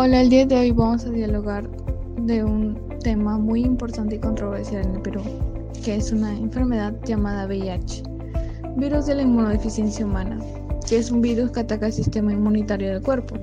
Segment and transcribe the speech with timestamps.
[0.00, 1.68] Hola, el día de hoy vamos a dialogar
[2.18, 5.20] de un tema muy importante y controversial en el Perú,
[5.84, 8.04] que es una enfermedad llamada VIH,
[8.76, 10.38] virus de la inmunodeficiencia humana,
[10.88, 13.34] que es un virus que ataca el sistema inmunitario del cuerpo.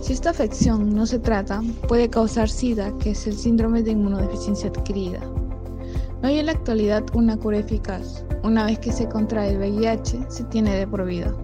[0.00, 4.68] Si esta afección no se trata, puede causar SIDA, que es el síndrome de inmunodeficiencia
[4.70, 5.18] adquirida.
[6.22, 8.24] No hay en la actualidad una cura eficaz.
[8.44, 11.34] Una vez que se contrae el VIH, se tiene de por vida.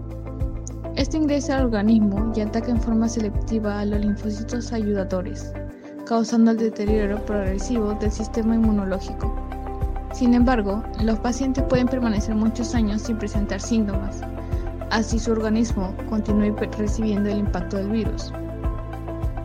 [0.99, 5.53] Este ingresa al organismo y ataca en forma selectiva a los linfocitos ayudadores,
[6.05, 9.33] causando el deterioro progresivo del sistema inmunológico.
[10.11, 14.19] Sin embargo, los pacientes pueden permanecer muchos años sin presentar síntomas,
[14.89, 18.33] así su organismo continúe recibiendo el impacto del virus,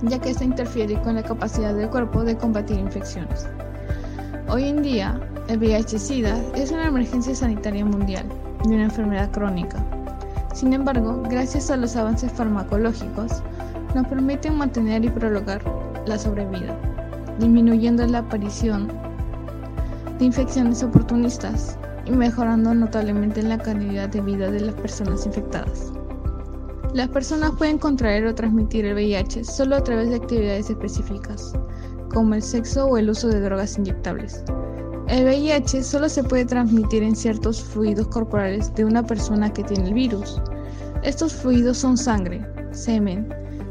[0.02, 3.46] ya que esto interfiere con la capacidad del cuerpo de combatir infecciones.
[4.48, 8.26] Hoy en día, el VIH-Sida es una emergencia sanitaria mundial
[8.64, 9.86] de una enfermedad crónica
[10.54, 13.42] sin embargo, gracias a los avances farmacológicos,
[13.94, 15.62] nos permiten mantener y prolongar
[16.06, 16.78] la sobrevida,
[17.40, 18.88] disminuyendo la aparición
[20.18, 25.92] de infecciones oportunistas y mejorando notablemente la calidad de vida de las personas infectadas.
[26.92, 31.52] Las personas pueden contraer o transmitir el VIH solo a través de actividades específicas,
[32.12, 34.44] como el sexo o el uso de drogas inyectables.
[35.08, 39.88] El VIH solo se puede transmitir en ciertos fluidos corporales de una persona que tiene
[39.88, 40.40] el virus.
[41.04, 43.28] Estos fluidos son sangre, semen,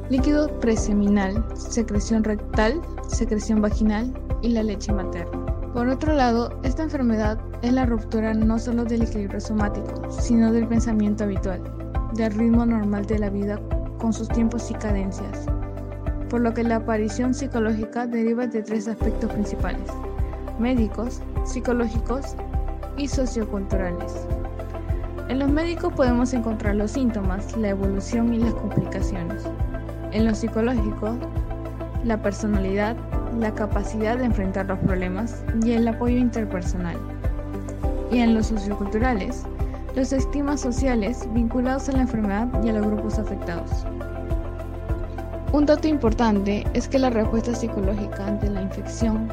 [0.09, 5.43] líquido preseminal, secreción rectal, secreción vaginal y la leche materna.
[5.73, 10.67] Por otro lado, esta enfermedad es la ruptura no solo del equilibrio somático, sino del
[10.67, 11.61] pensamiento habitual,
[12.13, 13.59] del ritmo normal de la vida
[13.97, 15.47] con sus tiempos y cadencias,
[16.29, 19.89] por lo que la aparición psicológica deriva de tres aspectos principales
[20.59, 22.35] médicos, psicológicos
[22.97, 24.27] y socioculturales.
[25.29, 29.43] En los médicos podemos encontrar los síntomas, la evolución y las complicaciones.
[30.11, 31.15] En lo psicológico,
[32.03, 32.97] la personalidad,
[33.39, 36.97] la capacidad de enfrentar los problemas y el apoyo interpersonal.
[38.11, 39.43] Y en los socioculturales,
[39.95, 43.85] los estigmas sociales vinculados a la enfermedad y a los grupos afectados.
[45.53, 49.27] Un dato importante es que la respuesta psicológica ante la infección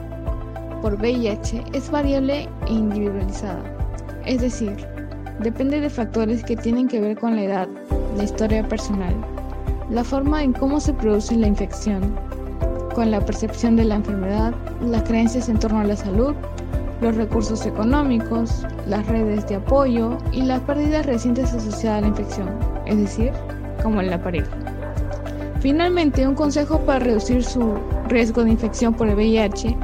[0.82, 3.62] por VIH es variable e individualizada,
[4.24, 4.86] es decir,
[5.42, 7.68] depende de factores que tienen que ver con la edad,
[8.16, 9.14] la historia personal,
[9.90, 12.14] la forma en cómo se produce la infección,
[12.94, 16.34] con la percepción de la enfermedad, las creencias en torno a la salud,
[17.00, 22.48] los recursos económicos, las redes de apoyo y las pérdidas recientes asociadas a la infección,
[22.86, 23.32] es decir,
[23.82, 24.50] como en la pareja.
[25.60, 27.74] Finalmente, un consejo para reducir su
[28.08, 29.76] riesgo de infección por el VIH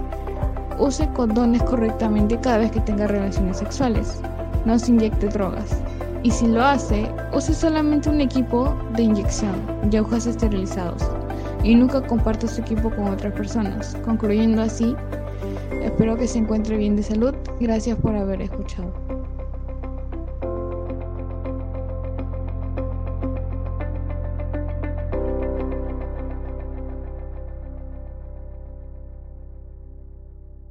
[0.78, 4.20] Use condones correctamente cada vez que tenga relaciones sexuales.
[4.66, 5.80] No se inyecte drogas.
[6.24, 9.54] Y si lo hace, use solamente un equipo de inyección
[9.90, 11.08] y agujas esterilizados.
[11.62, 13.96] Y nunca comparta su equipo con otras personas.
[14.04, 14.96] Concluyendo así,
[15.82, 17.32] espero que se encuentre bien de salud.
[17.60, 19.05] Gracias por haber escuchado.